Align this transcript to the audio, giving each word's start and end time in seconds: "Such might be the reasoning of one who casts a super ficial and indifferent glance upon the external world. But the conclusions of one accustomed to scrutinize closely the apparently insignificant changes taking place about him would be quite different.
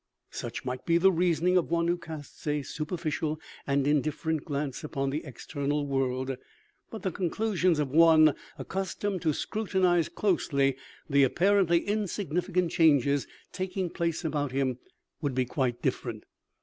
"Such 0.31 0.65
might 0.65 0.83
be 0.83 0.97
the 0.97 1.11
reasoning 1.11 1.57
of 1.59 1.69
one 1.69 1.87
who 1.87 1.95
casts 1.95 2.47
a 2.47 2.63
super 2.63 2.97
ficial 2.97 3.37
and 3.67 3.85
indifferent 3.85 4.43
glance 4.45 4.83
upon 4.83 5.11
the 5.11 5.23
external 5.23 5.85
world. 5.85 6.35
But 6.89 7.03
the 7.03 7.11
conclusions 7.11 7.77
of 7.77 7.91
one 7.91 8.33
accustomed 8.57 9.21
to 9.21 9.31
scrutinize 9.33 10.09
closely 10.09 10.75
the 11.07 11.21
apparently 11.23 11.81
insignificant 11.85 12.71
changes 12.71 13.27
taking 13.51 13.91
place 13.91 14.25
about 14.25 14.51
him 14.51 14.79
would 15.21 15.35
be 15.35 15.45
quite 15.45 15.83
different. 15.83 16.23